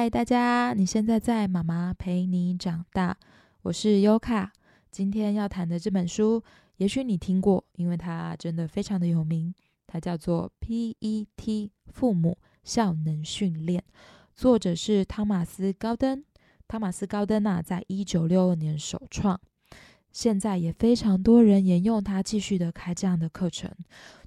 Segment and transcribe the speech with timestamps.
[0.00, 0.74] 嗨，大家！
[0.74, 3.16] 你现在在妈妈陪你长大，
[3.62, 4.52] 我是优卡。
[4.92, 6.40] 今天要谈的这本书，
[6.76, 9.52] 也许你听过，因为它真的非常的有名。
[9.88, 10.52] 它叫做
[10.96, 13.82] 《PET 父母效能训练》，
[14.36, 16.24] 作者是汤马斯·高登。
[16.68, 19.40] 汤马斯·高登啊，在一九六二年首创。
[20.12, 23.70] 现在也非常多人沿用它，继续的开这样的课程。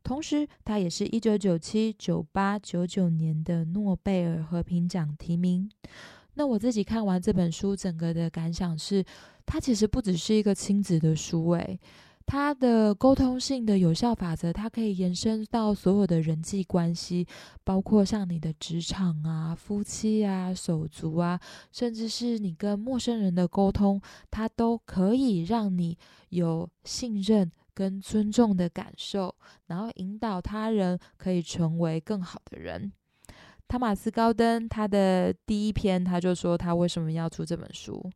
[0.04, 5.70] 同时，它也是一九九七、九八、九九年的诺贝尔和平奖提名。
[6.36, 9.04] 那我自己看完这本书，整个的感想是，
[9.46, 11.80] 它其实不只是一个亲子的书，诶。
[12.32, 17.28] 它的沟通性的有效法则，它可以延伸到所有的人际关系，
[17.62, 21.38] 包括像你的职场啊、夫妻啊、手足啊，
[21.74, 25.98] 甚至是你跟陌生人的沟通，它都可以让你
[26.30, 29.36] 有信任跟尊重的感受，
[29.68, 32.90] 然后引导他人可以成为更好的人。
[33.68, 38.10] 汤马斯·高登他的第一篇，他就说他为什么要出这本书，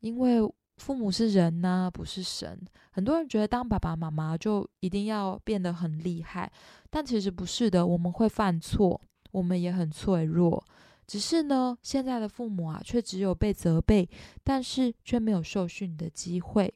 [0.00, 0.40] 因为。
[0.76, 2.60] 父母是人呢，不是神。
[2.90, 6.50] 很多人觉得当爸爸妈妈就一定要变得很厉害，
[6.90, 7.86] 但其实不是的。
[7.86, 10.64] 我们会犯错，我们也很脆弱。
[11.06, 14.08] 只是呢，现在的父母啊，却只有被责备，
[14.42, 16.72] 但是却没有受训的机会。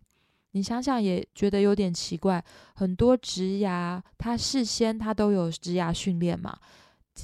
[0.52, 2.44] 你想想，也觉得有点奇怪。
[2.74, 6.56] 很多职涯，他事先他都有职涯训练嘛。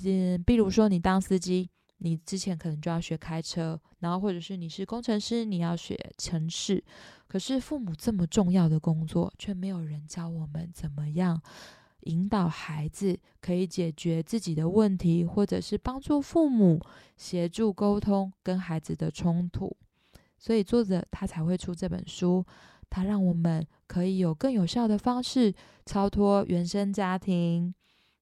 [0.05, 1.71] 嗯，比如说你当司机。
[1.99, 6.83] 你之前可能就要学开车，然后或者是你是工程师，你要学城市。
[7.27, 11.41] 可是父母这么重要的工作，却没有人教我们怎么样
[12.01, 16.81] 引导孩子可以解决自己的问题，或者是帮助父母
[17.17, 19.75] 协助沟通跟孩子的冲突。
[20.39, 22.45] 所以作者他才会出这本书，
[22.91, 25.55] 他让我们可以有更有效的方式
[25.87, 27.75] 超脱原生家庭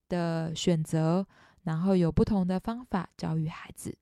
[0.08, 1.26] 的选择。
[1.62, 3.96] 然后有不同的方法教育孩子。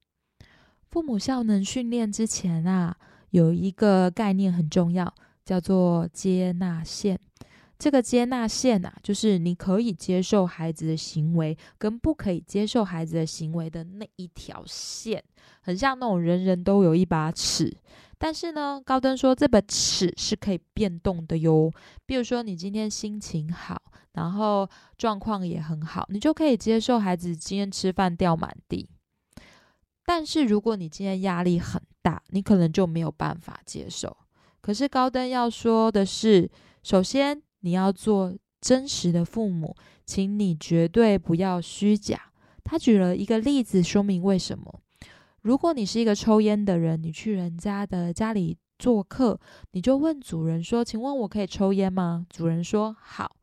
[0.90, 2.96] 父母效能训练之前啊，
[3.30, 7.20] 有一个概念很重要，叫做接纳线。
[7.80, 15.24] 这个接纳线啊，就是你可以接受孩子的行为，跟不可以接受孩子的行为的那一条线，
[15.62, 17.74] 很像那种人人都有一把尺。
[18.18, 21.72] 但是呢，高登说这把尺是可以变动的哟。
[22.04, 23.80] 比如说，你今天心情好。
[24.12, 24.68] 然后
[24.98, 28.90] 状况也很好，你就可以接受孩子今天吃饭掉满地。
[30.04, 34.14] 但是如果你今天压力很大，你可能就没有办法接受。
[34.60, 36.50] 可是高登要说的是，
[36.82, 42.32] 首先你要做真实的父母，请你绝对不要虚假。
[42.62, 44.80] 他举了一个例子说明为什么：
[45.42, 49.38] 如果你是一个抽烟的人，你去人家的家里做客，
[49.72, 53.36] 你就问主人说：“请问我可以抽烟吗？”主人说：“好。”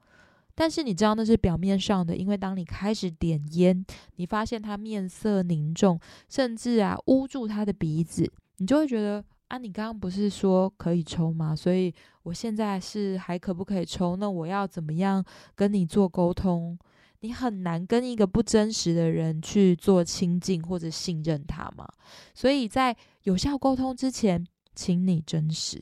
[0.56, 3.85] 但是你知道那是表面上的，因为当你开始点烟，
[4.16, 11.56] 你发现他面色凝重，甚至啊捂住他的鼻子，你就会觉得啊，你刚刚不是说可以抽吗？
[11.56, 11.94] 所以
[12.24, 14.16] 我现在是还可不可以抽？
[14.18, 15.24] 那我要怎么样
[15.56, 16.78] 跟你做沟通？
[17.22, 21.88] 你很难跟一个不真实的人去做亲近或者信任他嘛。
[22.34, 25.81] 所以在有效沟通之前，请你真实。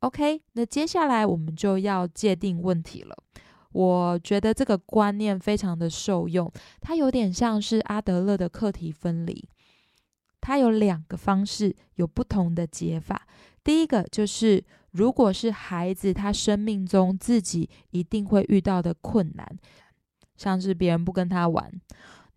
[0.00, 3.16] OK，那接下来我们就要界定问题了。
[3.72, 6.50] 我觉得这个观念非常的受用，
[6.80, 9.46] 它有点像是阿德勒的课题分离。
[10.48, 13.28] 它有两个方式，有不同的解法。
[13.62, 19.46] 第一个就是，如果是孩子他生命中自己一定会遇到的困难，
[20.38, 21.70] 像是别人不跟他玩，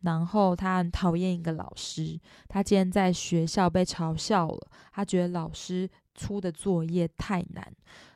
[0.02, 5.90] 然后他很讨厌一个老师，他今天在学校被嘲笑了，他觉得老师。
[6.14, 7.74] 出的作业太难，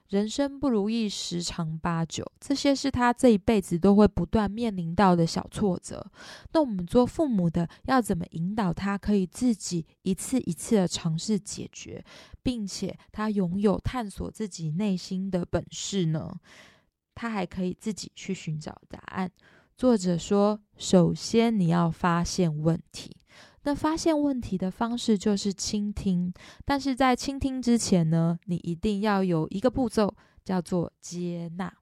[0.09, 6.05] 人生不如意十常八九，这些是他这一辈子都会不断面临到的小挫折。
[6.53, 12.03] 那我们做父母的要怎么引导他，可以自己一次一次的尝试解决，
[12.43, 16.35] 并且他拥有探索自己内心的本事呢？
[17.15, 19.31] 他还可以自己去寻找答案。
[19.77, 23.15] 作者说，首先你要发现问题。
[23.65, 26.31] 那发现问题的方式就是倾听，
[26.63, 31.73] 但是在倾听之前呢，你一定要有一个步骤，叫做接纳。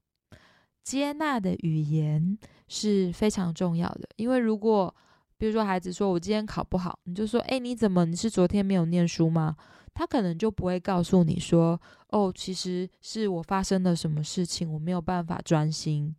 [0.82, 2.38] 接纳的语言
[2.68, 4.94] 是非常重要的，因为如果
[5.36, 8.04] 比如说孩子说我今天考不好，你就说，哎，你怎么？
[8.06, 9.54] 你是昨天没有念书吗？
[9.92, 16.14] 他可能就不会告诉你说，哦，其实是我发生了什么事情，我没有办法专心，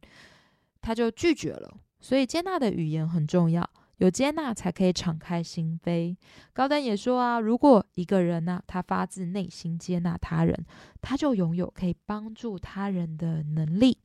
[0.80, 1.76] 他就拒绝了。
[2.00, 3.68] 所以接纳的语言很重要。
[3.98, 6.16] 有接纳才可以敞开心扉。
[6.54, 10.66] 高登也说啊，如果一个人呢，他发自内心接纳他人，
[11.02, 13.98] 他就拥有可以帮助他人的能力。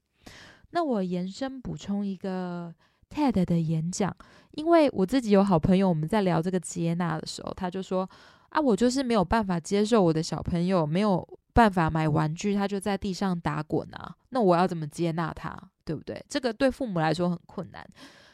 [0.71, 2.73] 那我延伸补充一个
[3.09, 4.15] TED 的演讲，
[4.53, 8.09] 因为我自己有好朋友，我们在聊这个接纳的时候，他就说
[8.51, 16.25] 啊，我就是没有办法接受我的小朋友没有办法买玩具，他就在地上打滚啊，那我要怎么接纳他，对不对？
[16.29, 17.85] 这个对父母来说很困难。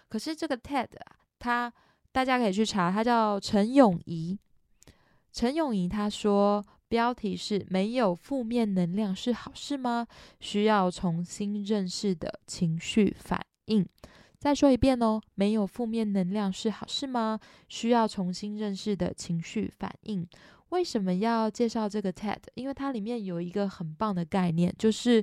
[0.08, 1.72] 可是这个 TED 啊，他
[2.12, 4.38] 大家可以去查，他叫陈永仪。
[5.32, 6.64] 陈永仪他说。
[6.88, 10.06] 标题是没有负面能量是好事吗？
[10.38, 13.84] 需要重新认识的情绪反应。
[14.38, 17.40] 再说一遍哦，没有负面能量是好事吗？
[17.68, 20.24] 需要重新认识的情绪反应。
[20.68, 22.38] 为什么要介绍这个 TED？
[22.54, 25.22] 因为它里面有一个很棒的概念，就是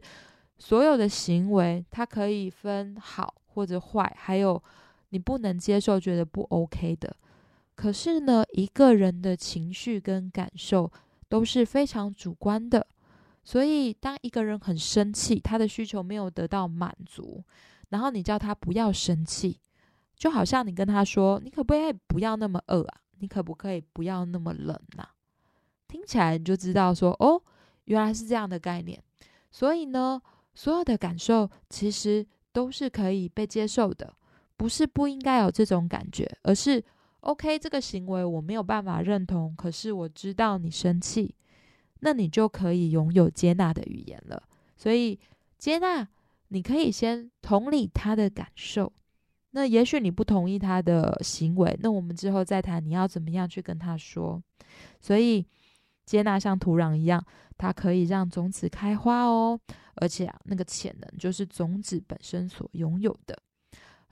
[0.58, 4.62] 所有的行为它可以分好或者坏，还有
[5.14, 7.16] 你不能接受、觉得不 OK 的。
[7.76, 10.92] 可是呢，一个人的情绪跟感受。
[11.30, 12.86] 都是非常主观的，
[13.44, 17.44] 所以当一个人很生气，他的需求没有得到满足，
[17.90, 19.60] 然后你叫他不要生气，
[20.16, 23.02] 就好像你跟他说：“你可不可以不要那么饿啊？
[23.18, 25.08] 你可不可以不要那么冷呐？”
[25.90, 27.42] 听起来你就知道说：“哦，
[27.86, 29.02] 原来是这样的概念。”
[29.50, 30.22] 所以呢，
[30.54, 34.14] 所有的感受其实都是可以被接受的，
[34.58, 36.84] 不是不应该有这种感觉，而是。
[37.24, 41.34] OK，这个行为我没有办法认同，可是我知道你生气，
[42.02, 44.44] 那你就可以拥有接纳的语言了。
[44.76, 45.18] 所以
[45.58, 46.06] 接纳，
[46.50, 48.92] 你可以先同理他的感受。
[49.52, 54.44] 那也许你不同意他的行为，那我们之后再谈你要怎么样去跟他说。
[55.00, 55.48] 所以
[56.06, 57.26] 接纳像土壤一样，
[57.58, 59.58] 它可以让种子开花哦，
[59.96, 63.42] 而且啊，那个潜能就是种子本身所拥有的。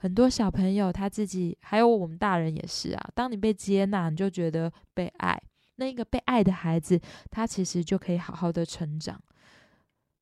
[0.02, 3.10] 很多小朋友他自己，还有我们大人也是啊。
[3.14, 5.40] 当你被接纳，你就觉得被爱。
[5.76, 7.00] 那一个被爱的孩子，
[7.30, 9.16] 他其实就可以好好的成长。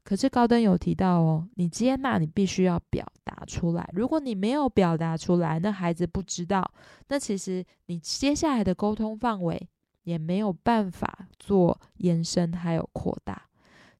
[0.04, 3.88] 可是高登有提到哦，你接纳你必须要表达出来。
[3.94, 6.70] 如果你没有表达出来，那孩子不知道，
[7.08, 9.66] 那其实你接下来的沟通范围
[10.02, 13.48] 也没有办法做延伸还有扩大。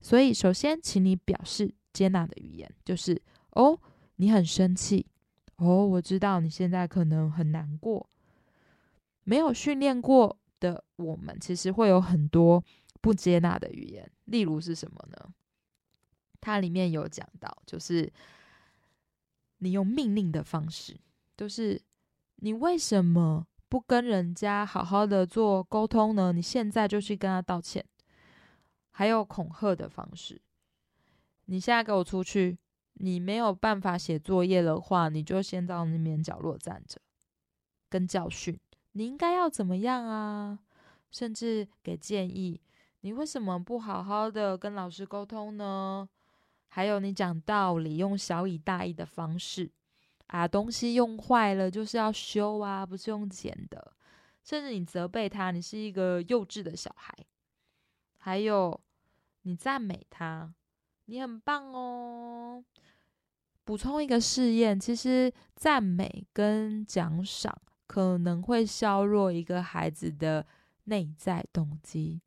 [0.03, 3.19] 所以，首先，请你表示接纳的语言，就是
[3.53, 3.81] 哦，
[4.17, 5.07] 你很生气。
[5.61, 8.09] 哦，我知道你现在可能很难过。
[9.25, 12.65] 没有训练过的我们，其实会有很多
[13.03, 14.11] 不接纳的语言。
[14.25, 15.35] 例如是什么呢？
[16.41, 18.11] 它里面有讲到，就是
[19.59, 20.99] 你用命令的方式，
[21.37, 21.79] 就是
[22.37, 26.33] 你为什么不跟人家好好的做沟通呢？
[26.33, 27.85] 你现在就去跟他道歉。
[28.93, 30.41] 还有恐吓的方式，
[31.45, 32.59] 你现在给我出去。
[33.03, 37.01] 你没有办法写作业的话，你就先到那边角落站着，
[37.89, 38.59] 跟教训。
[38.93, 40.59] 你应该要怎么样啊？
[41.11, 42.61] 甚至给建议。
[43.01, 46.07] 你为什么不好好的跟老师沟通呢？
[46.69, 49.71] 还有，你讲道理用小以大义的方式
[50.27, 53.93] 啊，东西用坏了就是要修啊，不是用捡的。
[54.45, 57.15] 甚至你责备他，你是一个幼稚的小孩。
[58.19, 58.79] 还有，
[59.43, 60.53] 你赞美他，
[61.07, 62.63] 你很棒哦。
[63.65, 70.45] 补充一个试验，其实赞美跟奖赏可能会削弱一个孩子的
[70.85, 72.21] 内在动机，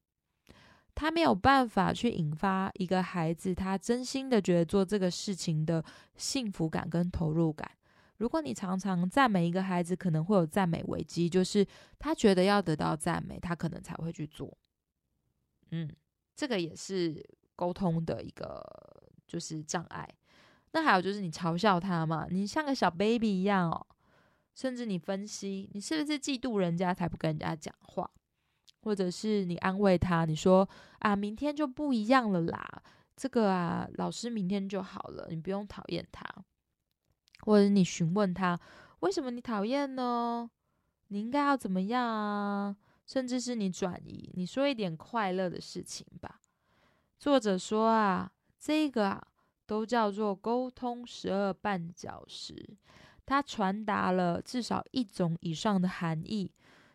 [0.96, 5.84] 他没有办法去引发一个孩子他真心的觉得做这个事情的
[6.16, 7.70] 幸福感跟投入感。
[8.18, 11.66] 如果你常常赞美一个孩子，可能会有赞美危机，就是
[12.00, 14.56] 他觉得要得到赞美，他可能才会去做。
[15.72, 15.90] 嗯，
[16.36, 17.22] 这个也是
[17.56, 18.64] 沟通的一个
[19.28, 20.08] 就是障碍。
[20.74, 22.26] 那还有就是你嘲笑他嘛？
[22.30, 23.86] 你像个小 baby 一样哦，
[24.56, 28.10] 甚至你分析你是不是嫉妒人家才不跟人家讲话，
[28.82, 30.68] 或者是你安慰他，你说
[31.00, 32.82] 啊，明天就不一样了啦，
[33.16, 36.26] 这个啊，老师明天就好了，你不用讨厌他，
[37.42, 38.60] 或者你询问他
[39.02, 40.50] 为什么你讨厌呢？
[41.10, 42.76] 你应该要怎么样啊？
[43.06, 46.42] 甚至是你转移，你说一点快乐的事情吧。
[47.20, 49.28] 作者说啊，这个啊。
[49.74, 52.56] 都叫做沟通十二绊脚石，
[53.26, 56.52] 它传达了至少一种以上的含义，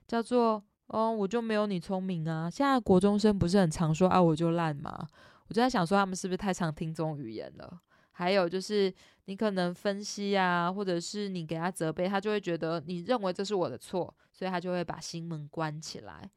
[0.07, 2.49] 叫做哦，我就没有你聪明啊。
[2.49, 5.09] 现在国中生不是很常说啊，我就烂吗？
[5.49, 7.81] 我就在想说，他们是不是太常听这种语言了？
[8.13, 8.95] 还有就是
[9.25, 16.31] 你可能分析啊，或者是你给他责备，他就会觉得你认为这是我的错，所以他就会把心门关起来。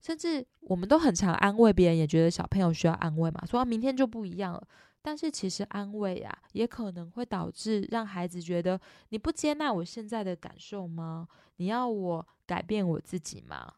[0.00, 4.66] 甚至我们都很常安慰别人，也觉得小朋友需要安慰嘛，说明天就不一样了。
[5.06, 11.28] 但是其实安慰啊，也可能会导致让孩子觉得你不接纳我现在的感受吗？
[11.58, 13.74] 你要我改变我自己吗？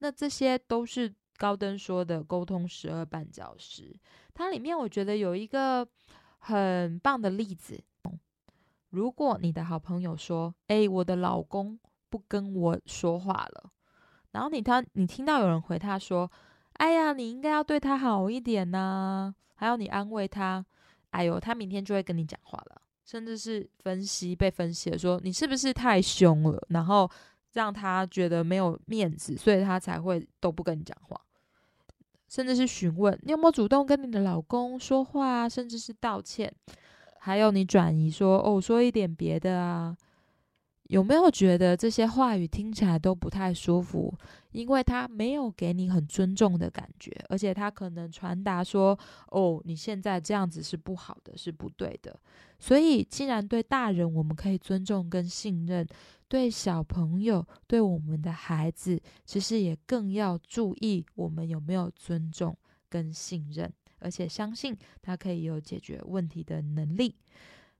[0.00, 3.98] 那这些都是高登说的沟通十二绊脚石。
[4.34, 5.88] 它里面我觉得有一个
[6.40, 7.82] 很棒的例子，
[8.90, 13.72] 如果你的好朋友说：“哎，我的老公不跟我说话了。”
[14.32, 16.30] 然后你他你听到有人回他说
[16.76, 20.64] ：“哎呀，你应该要对他好一点呐。”还有你安慰他
[21.10, 27.10] ：“哎呦，他明天就会跟你讲话了。”甚至是分析被分析的说：“你是不是太凶了？”然后
[27.52, 31.20] 让他觉得没有面子，所以他才会都不跟你讲话。
[32.28, 36.52] 甚至是询问你有没有主动跟你的老公说话，甚至是道歉。
[37.20, 39.96] 还有你转移说：“哦，说一点别的啊。”
[40.88, 44.12] 有没有觉得这些话语听起来都不太舒服？
[44.52, 52.18] 因为他没有给你很尊重的感觉，而且他可能传达说：“哦，你现在这样子是不好的，是不对的。”
[52.58, 55.86] 所以，既然对大人我们可以尊重跟信任，
[56.26, 62.56] 对小朋友、对我们的孩子，其实也更要注意我们有没有尊重
[62.88, 67.14] 跟信任，而且相信他可以有解决问题的能力。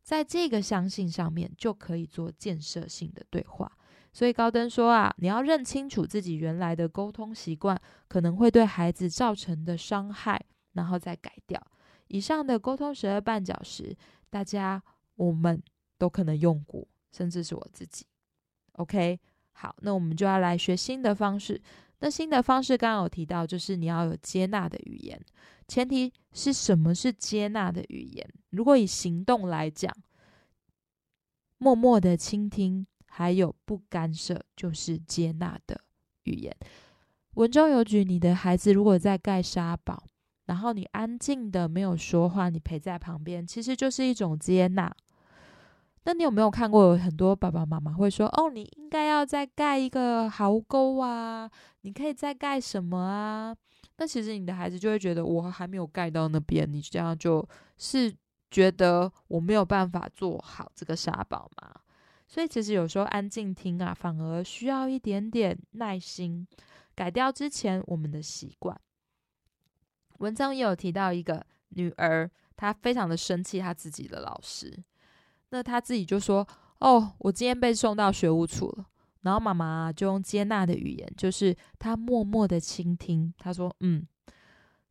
[0.06, 3.70] 在这个相信上面，就可以做建设性的对话。
[4.12, 10.40] 所以高登说啊，你要认清楚自己原来的沟通习惯可能会对孩子造成的伤害，
[10.74, 11.60] 然后再改掉。
[12.06, 13.96] 以上的沟通十二绊脚石，
[14.30, 14.80] 大家
[15.16, 15.60] 我们
[15.98, 18.06] 都可能用过，甚至是我自己。
[18.74, 19.18] OK，
[19.50, 21.60] 好，那我们就要来学新的方式。
[22.00, 25.20] 那新的方式刚刚有提到，就是你要有接纳的语言。
[25.66, 28.28] 前提是什么是接纳的语言？
[28.50, 29.92] 如果以行动来讲，
[31.58, 35.80] 默默的倾听，还有不干涉，就是接纳的
[36.24, 36.54] 语言。
[37.34, 40.04] 文中有举，你的孩子如果在盖沙堡，
[40.44, 44.94] 然后你安静的没有说话，你陪在旁边，其实就是一种接纳。
[46.06, 53.54] 那你有没有看过有很多爸爸妈妈会说：“哦，你应该要再盖一个壕沟啊，你可以再盖什么啊？”
[53.98, 57.44] 那其实你的孩子就会觉得我还没有盖到那边，你这样就
[57.76, 58.14] 是
[58.52, 61.74] 觉得我没有办法做好这个沙堡嘛？
[62.28, 66.46] 所以其实有时候安静听啊，反而需要一点点耐心，
[66.94, 68.80] 改掉之前我们的习惯。
[70.18, 74.72] 文章也有提到一个女儿，她非常的生气她自己的老师，
[75.50, 76.46] 那他自己就说
[76.80, 78.86] ：“哦，我今天被送到学务处了。”
[79.22, 83.34] 然后妈妈就用接纳的语言，就是她默默的倾听。
[83.38, 84.06] 她说：“嗯，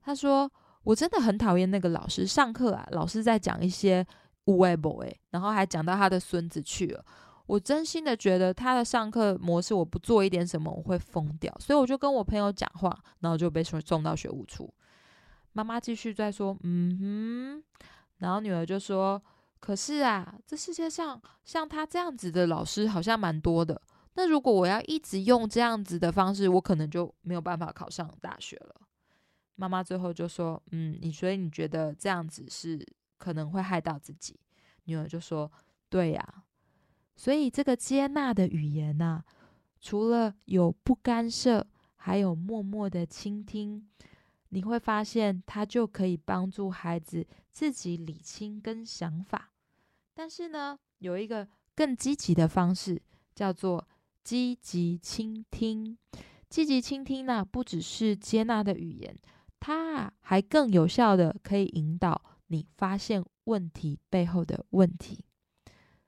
[0.02, 0.52] 她说
[0.84, 4.06] 我真的很讨厌那个老师上课啊，老师在讲一些
[4.46, 7.06] 无谓 boy，然后还讲到他的孙子去了。
[7.48, 14.74] 我真心的觉得他的上课模式，我不做一点什么我会疯掉，所以我就跟我朋友讲话，然后就被送送到学务处。
[15.54, 17.64] 妈妈继续在说：嗯哼，
[18.18, 19.22] 然后女儿就说：
[19.66, 23.82] 可是啊，这世界上像他这样子的老师好像蛮多的。”
[24.14, 28.76] 那如果我要一直用这样子的方式，我可能就没有办法考上大学了。
[29.56, 32.80] 妈妈最后就说：“嗯，你所以你觉得这样子是
[33.18, 34.40] 可能会害到自己？”
[34.86, 35.52] 女儿就说
[35.90, 36.44] ：“对呀。”
[37.18, 39.24] 所以这个接纳的语言呐，
[39.82, 43.90] 除了有不干涉，还有默默的倾听，
[44.50, 49.54] 你会发现它就可以帮助孩子自己理清跟想法。
[50.16, 53.00] 但是呢，有一个更积极的方式，
[53.36, 53.88] 叫做。
[54.24, 55.96] 积极倾听，
[56.50, 59.16] 积极倾听呢，不只是接纳的语言，
[59.60, 65.24] 它啊还更有效的可以引导你发现问题背后的问题。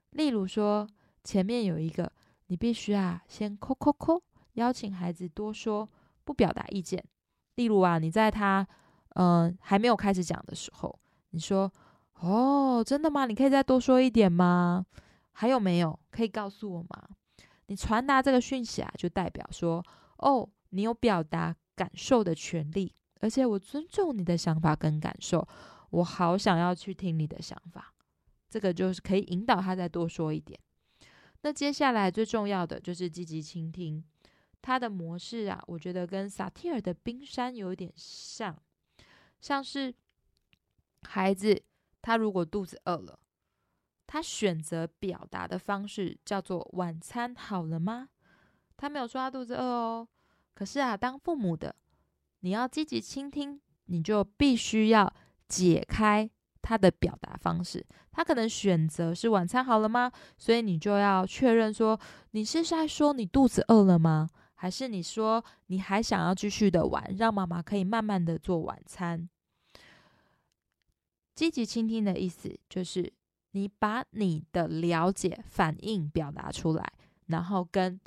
[0.09, 0.89] 例如说，
[1.23, 2.11] 前面有一个，
[2.47, 4.19] 你必须啊先扣扣扣，
[4.53, 5.87] 邀请孩子多说，
[6.23, 7.05] 不表达意见。
[7.53, 8.67] 例如啊，你在他
[9.09, 10.99] 嗯还没有开始讲的时候，
[11.29, 11.71] 你说
[12.19, 13.25] ：“哦，真的吗？
[13.25, 14.85] 你可以再多说一点吗？
[15.31, 17.09] 还有没有可以告诉我吗？”
[17.67, 19.85] 你传达这个讯息啊，就代表说，
[20.19, 25.45] 哦，你有表达感受的权利，而且我尊重你的想法跟感受，
[25.89, 27.93] 我好想要去听你的想法，
[28.49, 30.57] 这个就是可以引导他再多说一点。
[31.41, 34.03] 那接下来最重要的就是积极倾听，
[34.61, 38.57] 他的模式啊，我觉得跟萨提尔的冰山有点像，
[39.41, 39.93] 像是
[41.03, 41.61] 孩子
[42.01, 43.19] 他如果肚子饿了。
[44.05, 48.07] 他选择表达的方式叫做“晚餐好了吗？”
[48.77, 50.07] 他没有说他肚子饿哦。
[50.53, 51.75] 可是啊，当父母的，
[52.39, 55.13] 你要积极倾听，你就必须要
[55.49, 56.29] 解开
[56.61, 57.85] 他的表达方式。
[58.11, 61.99] 他可能选择是“晚餐好了吗？”所以你就要确认说，
[62.31, 64.29] 你是在说你肚子饿了吗？
[64.55, 69.29] 还是你说你还想要继续的玩，让妈妈可以慢慢的做晚餐？
[71.37, 73.13] 积极倾听的意思就是。
[73.51, 76.93] 你把你的了解、反应表达出来，
[77.27, 77.99] 然后跟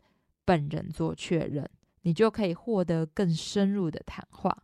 [0.45, 1.69] 本人做确认，
[2.03, 4.57] 你就可以获得更深入的谈话。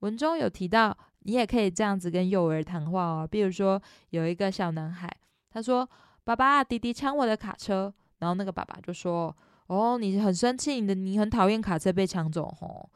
[0.00, 3.28] 文中有提到，你也可以这样子跟幼儿谈话哦。
[3.30, 5.08] 比如说，有一个小男孩，
[5.50, 5.88] 他说
[6.24, 9.36] ：“爸爸，弟弟抢我的卡车。”然后那个爸爸就说
[9.68, 12.90] ：“哦，你很生气，你的你很讨厌卡车被抢走吼。”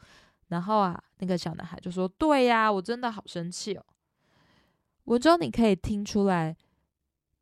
[0.48, 3.84] 然后啊，那个小男孩就说：“对呀，我真的好生气哦。”
[5.04, 6.56] 文中你可以听出来，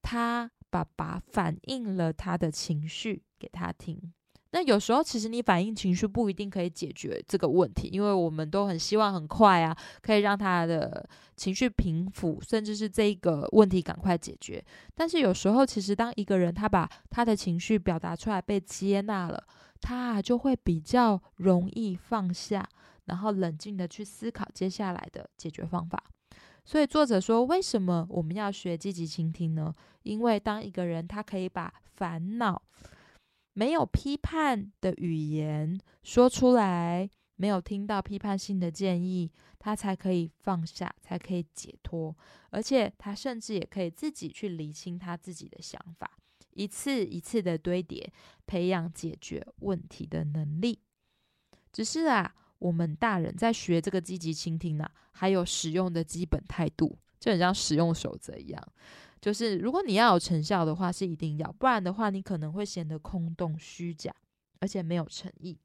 [0.02, 4.12] 他爸爸反映了他的情绪给他听。
[4.50, 14.64] 那有时候其实你反映情绪不一定可以解决这个问题，因为我们都很希望很快啊，可以让他的情绪平复，甚至是这一个问题赶快解决。
[14.94, 19.46] 但是有时候其实当一个人他把他的情绪表达出来被接纳了，
[19.82, 22.66] 他就会比较容易放下，
[23.04, 26.02] 然后冷静的去思考接下来的解决方法。
[26.68, 29.74] 所以作者说，为什么我们要学积极倾听呢？
[30.02, 32.62] 因为当一个人他可以把烦恼。
[33.54, 42.14] 没有批判的语言说出来，没有听到批判性的建议，他才可以放下，才可以解脱。
[42.50, 46.18] 而且他甚至也可以自己去理清他自己的想法，
[46.50, 48.12] 一次一次的堆叠，
[48.46, 50.78] 培养解决问题的能力。
[51.72, 58.62] 只是啊，我们大人在学这个积极倾听呢，还有使用的基本态度，就很像使用守则一样。
[59.20, 64.14] 就是如果你要有成效的话，是一定要，不然的话，你可能会显得空洞虚假，
[64.60, 65.58] 而且没有诚意。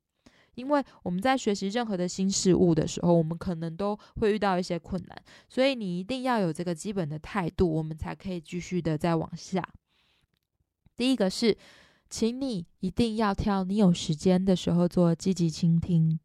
[0.56, 9.68] 因为我们在学习任何的新事物的时候，我们可能都会遇到一些困难，所以你一定要有这个基本的态度，我们才可以继续的再往下。
[10.96, 11.58] 第一个是，
[12.08, 16.20] 请你一定要挑你有时间的时候做积极倾听，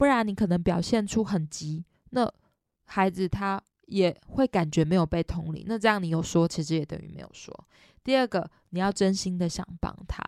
[0.00, 2.32] 不然你可能表现出很急，那
[2.86, 3.62] 孩子他。
[3.90, 7.52] 也会感觉没有被同理，那这样你有说，其实也等于没有说。
[8.04, 10.22] 第二个，你要真心的想帮他。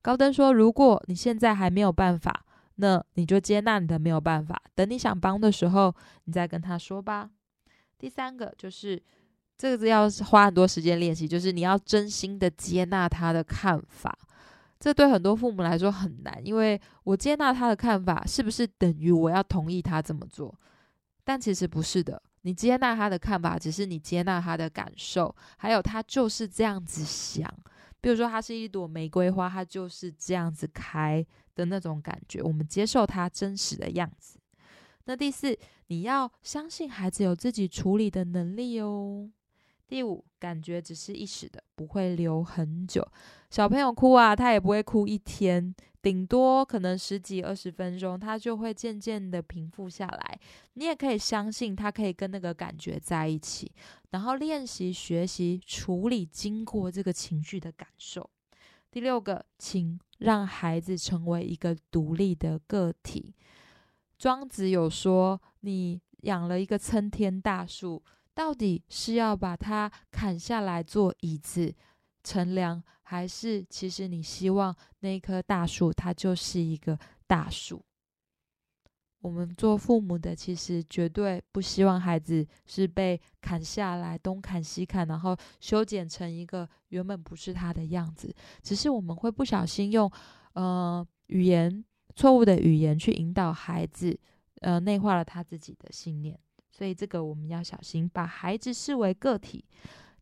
[0.00, 7.28] 高登说，如果你现在还没有办法，那你就接纳你的没有办法，等你想帮的时候，你再跟他说吧。
[7.98, 9.02] 第三个就是
[9.58, 14.18] 这个要花很多时间练习，就是你要真心的接纳他的看法。
[14.82, 20.52] 这对很多父母来说很难，因为我接纳他的看法，是不是等于我要同意他这么做？
[21.22, 22.20] 但其实不是的。
[22.40, 27.48] 你接纳他的看法，只是你接纳他的感受，还有他就是这样子想。
[28.00, 32.42] 比如说，它是一朵玫瑰花，它就是这样子开的那种感觉。
[32.42, 34.40] 我们接受它真实的样子。
[35.04, 39.30] 那第四，你要相信孩子有自己处理的能力哦。
[39.92, 43.06] 第五，感觉只是一时的，不会留很久。
[43.50, 45.74] 小朋友哭啊，他也不会哭一天。
[46.00, 50.40] 顶多可能十几二十分钟，他就会渐渐的平复下来。
[50.72, 53.70] 你也可以相信他可以跟那个感觉在一起，
[54.12, 58.30] 然后练习学习处理经过这个情绪的感受。
[58.90, 63.34] 第六个，请让孩子成为一个独立的个体。
[64.18, 68.02] 庄子有说，你养了一个参天大树，
[68.34, 71.74] 到底是要把它砍下来做椅子？
[72.24, 77.84] 乘凉，还是其实你希望那棵大树它就是一个大树。
[79.20, 88.32] 我们做父母的其实绝对不希望孩子是被砍下来，东砍西砍，然后修剪成一个原本不是他的样子。
[88.62, 90.10] 只是我们会不小心用
[90.54, 94.18] 呃语言错误的语言去引导孩子，
[94.60, 96.38] 呃内化了他自己的信念。
[96.72, 99.64] 所以这个我们要小心，把孩子视为个体。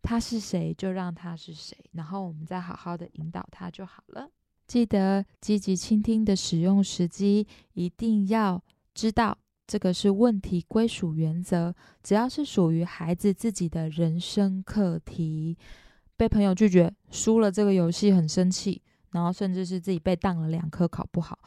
[0.02, 4.30] 他是谁，就让他是谁，然后我们再好好的引导他就好了。
[4.66, 8.62] 记得积极倾听的使用时机，一定要
[8.94, 9.36] 知道
[9.66, 11.74] 这个是问题归属原则。
[12.02, 15.58] 只要是属于孩子自己的人生课题，
[16.16, 21.38] 被朋友拒绝，输了这个游戏很生气，然后甚至是自己被当了两科考不好，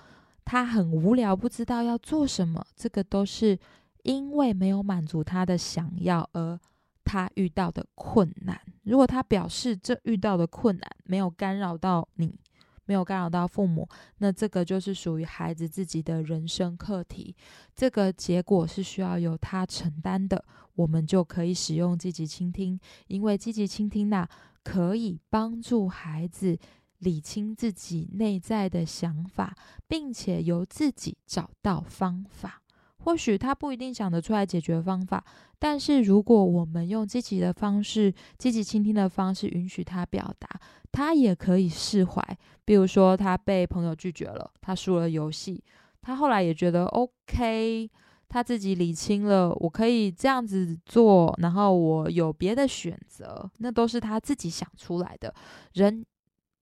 [0.46, 3.58] 他很无聊，不知道要做什么，这个都是
[4.04, 6.60] 因为没有满足他的想要而。
[7.06, 12.40] 他遇到的困难，如果他表示这遇到的困难没有干扰到你，
[12.86, 13.88] 没有干扰到父母，
[14.20, 17.36] 那这个就是属于孩子自己的人生课题，
[17.76, 20.44] 这个结果是需要由他承担的。
[20.76, 24.26] 我们就可以使用积极倾听，因为积极倾听呐，
[24.64, 26.58] 可以帮助孩子
[27.00, 29.56] 理清自己内在的想法，
[29.90, 32.63] 并且由自己找到方法。
[33.04, 35.24] 或许他不一定想得出来解决方法，
[35.60, 40.48] 但是如果我们用积极的方式、积极倾听的方式，允许他表达，
[40.92, 42.38] 他也可以释怀。
[42.64, 45.62] 比如说，他被朋友拒绝了，他输了游戏，
[46.02, 47.90] 他后来也觉得 OK，
[48.30, 55.34] 他自己理清了，我可以这样子做，然后我有别的选择，那都是他自己想出来的。
[55.74, 56.06] 人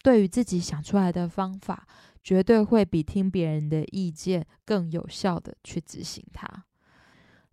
[0.03, 1.87] 对于自己想出来的方法。
[2.23, 6.47] 绝对会比听别人的意见更有效的去执行它。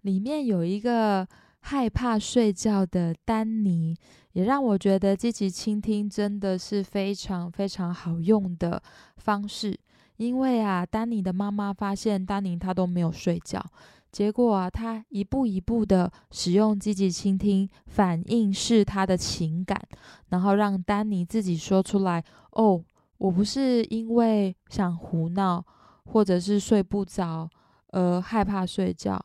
[0.02, 1.26] 里面有一个
[1.60, 3.96] 害怕睡觉的丹尼，
[4.32, 8.82] 也让我觉得积极倾听真的是非常非常好用的
[9.16, 9.78] 方式。
[10.16, 13.64] 因为啊，丹尼的妈妈发现丹尼他都没有睡觉，
[14.10, 19.80] 结果啊，他一步一步的使用积极倾听，反映是他的情感，
[20.28, 22.82] 然后让丹尼自己说出来：“哦，
[23.18, 25.64] 我不是因为想胡闹，
[26.06, 27.48] 或者是睡不着，
[27.88, 29.24] 而害怕睡觉，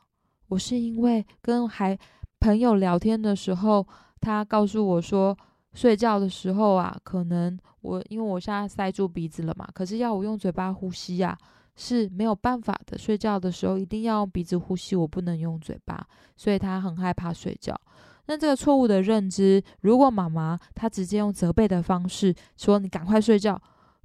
[0.49, 1.97] 我是因为跟还。”
[2.43, 3.87] 朋友聊天的时候，
[4.19, 5.33] 他告诉我说，
[5.73, 11.37] 睡觉的时候啊，可能我因为我现在塞住鼻子了嘛，可是要我用嘴巴呼吸呀
[11.77, 12.97] 是没有办法的。
[12.97, 17.73] 睡觉的时候一定要用鼻子呼吸，我不能用嘴巴，所以他很害怕睡觉。
[18.25, 23.57] 那这个错误的认知，如果妈妈她直接用责备的方式说你赶快睡觉，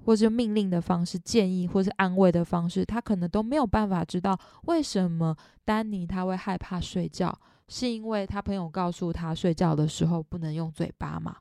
[0.08, 7.38] 或者命令的方式、建议或是安慰的方式，他可能都没有办法知道为什么丹尼他会害怕睡觉。
[7.68, 11.36] 是因为他朋友告诉他睡觉的时候不能用嘴巴嘛？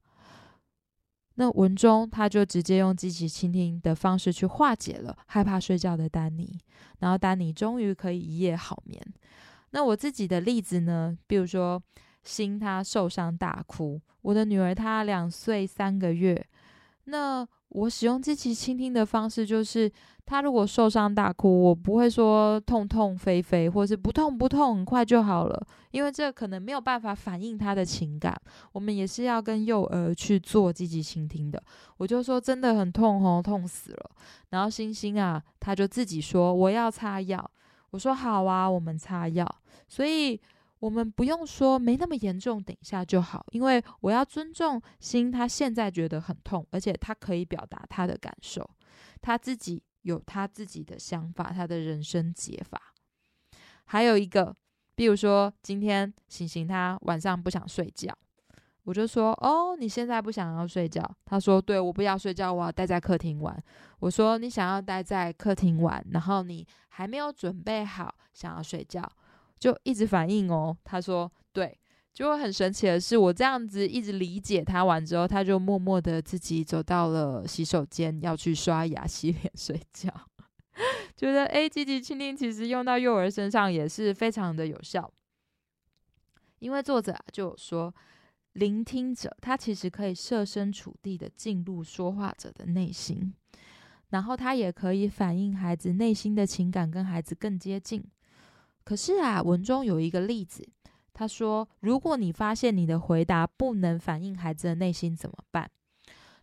[1.36, 6.60] 那文中他就直接用积极倾听的方式去化解了害怕睡觉的丹尼，
[7.00, 9.02] 然后丹尼终于可以一夜好眠。
[9.70, 11.18] 那我自己的例子呢？
[11.26, 11.82] 比如说，
[12.26, 16.46] 心他受伤大哭，我的女儿她两岁三个月，
[17.06, 17.48] 那。
[17.70, 19.92] 我使用积极倾听的方式，就是
[20.26, 28.34] 他如果受伤大哭，我不会说痛痛飞飞，或是不痛不痛，很快就好了，因为这可能没有办法反映他的情感。
[28.72, 31.62] 我们也是要跟幼儿去做积极倾听的。
[31.98, 34.12] 我就说真的很痛哦，痛死了。
[34.50, 37.52] 然后星星啊，他就自己说我要擦药。
[37.92, 39.46] 我说好啊，我们擦药。
[39.88, 40.40] 所以。
[40.80, 48.70] 我们不用说没那么严重，等一下就好，因为我要尊重心，他现在觉得很痛，而且他可以表达他的感受，
[49.22, 52.94] 他自己有他自己的想法，他的人生解法。
[53.86, 54.56] 还有一个，
[54.96, 58.16] 比如说今天醒醒他晚上不想睡觉，
[58.84, 61.04] 我就说哦，你现在不想要睡觉？
[61.26, 63.58] 他说对，我不要睡觉，我要待在客厅玩。
[64.00, 69.02] 我说你想要待在客厅玩，然后你还没有准备好想要睡觉。
[69.60, 71.80] 就一直反应哦，他说对，
[72.14, 80.10] 就会很神奇的是，我这样子一直理解他完之后，他就默默的自己走到了洗手间，要去刷牙、 洗脸、睡觉。
[81.16, 85.12] 觉得诶，积极倾听其实用到幼儿身上也是非常的有效，
[86.60, 87.92] 因为作者就有说，
[88.54, 93.34] 聆听者他其实可以设身处地的进入说话者的内心，
[94.10, 98.04] 然后他也可以反映孩子内心的情感，跟孩子更接近。
[98.88, 100.66] 可是啊，文中有一个例子，
[101.14, 105.70] 他说：“如果你发现你的回答不能反映孩子的内心，怎么办？”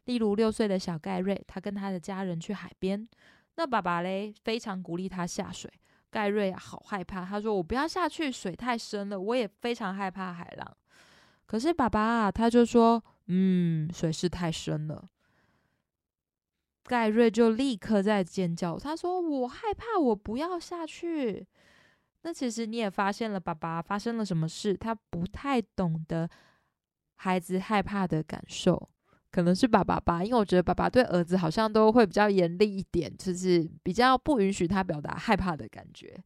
[0.04, 3.08] 例如六岁的小盖瑞，他跟他的家人去海边，
[3.56, 5.72] 那爸爸嘞非常鼓励他下水，
[6.10, 10.76] 盖瑞好害怕，他说：“我不要下去，水太深了，我也非常害怕海浪。”
[11.48, 15.08] 可是爸爸啊，他就说：“嗯，水是太深了。”
[16.84, 21.46] 盖瑞就立刻在尖叫，他说：“我害怕，我不要下去。”
[22.24, 24.74] 那其实你也发现了，爸爸发生了什么事？
[24.74, 26.28] 他不太懂得
[27.16, 28.88] 孩子害怕的感受，
[29.30, 36.18] 可能是爸爸吧，因为我觉得爸爸对儿子好像都会比较严厉一点，就是比较不允许他表达害怕的感觉。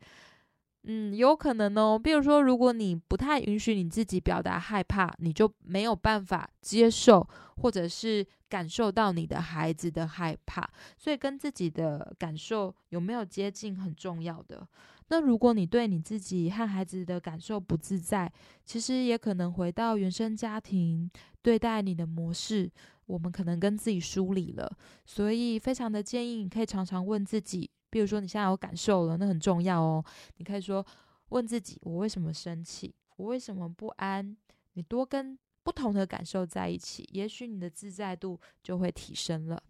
[0.85, 1.99] 嗯，有可能哦。
[1.99, 14.67] 比如说，如果你不太允许你自己表达害怕，你就没有办法接受或者是感受到你的孩子的害怕，所以跟自己的感受有没有接近很重要的。
[15.11, 18.31] 那如果你对你自己和孩子的感受不自在，
[18.65, 21.11] 其实也可能回到原生家庭
[21.43, 22.71] 对待你的模式，
[23.07, 24.71] 我们可能跟自己梳理了。
[25.07, 30.05] 所以非常的建议你可以常常问自己，比如说你现在有感受了，那很重要哦。
[30.37, 30.85] 你可以说
[31.31, 32.95] 问自己：我为什么生气？
[33.17, 34.37] 我为什么不安？
[34.75, 39.63] 你多跟不同的感受在一起，也许你的自在度就会提升了。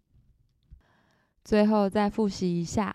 [1.45, 2.93] 最后再复习一下。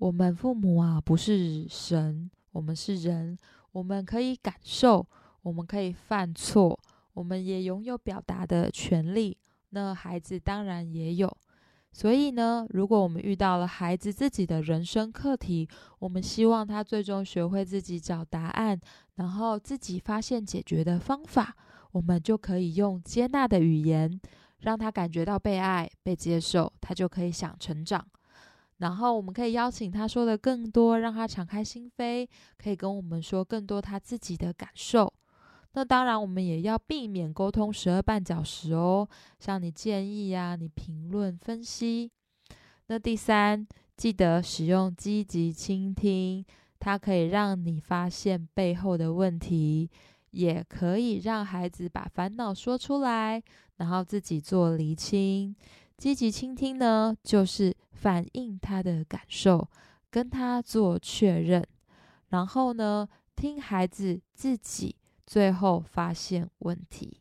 [0.00, 3.36] 我们父母啊，不是神，我们是人，
[3.72, 5.06] 我们可以感受，
[5.42, 6.80] 我们可以犯错，
[7.12, 9.36] 我们也拥有表达的权利。
[9.68, 11.30] 那孩子当然也有。
[11.92, 18.80] 所以呢，如果我们遇到了孩子自己的人生课题，我们希望他最终学会自己找答案，
[19.16, 21.54] 然后自己发现解决的方法，
[21.92, 24.18] 我们就可以用接纳的语言，
[24.60, 28.02] 让他感觉到被爱、被接受，他就可以想成长。
[28.80, 32.26] 然后我们可以邀请他说的更多，让他敞开心扉，
[32.58, 35.10] 可以跟我们说更多他自己的感受。
[35.72, 42.10] 那当然，我们也要避免沟通十二绊脚石哦，像你建议呀，你评论分析。
[42.86, 43.64] 那第三，
[43.96, 46.44] 记得使用积极倾听，
[46.80, 49.88] 它可以让你发现背后的问题，
[50.30, 53.40] 也可以让孩子把烦恼说出来，
[53.76, 55.54] 然后自己做厘清。
[56.00, 59.68] 积极倾听呢，就是反映他的感受，
[60.10, 61.62] 跟他做确认，
[62.30, 67.20] 然后呢，听孩子自己最后发现问题。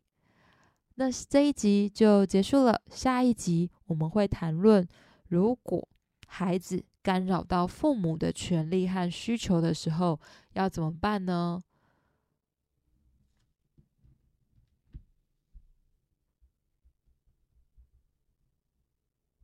[0.96, 4.88] 那这一集就结束了，下一集我们会谈论，
[5.28, 5.86] 如果
[6.28, 10.18] 孩子干扰到父母的权利和需求的时候，
[10.54, 11.62] 要怎么办呢？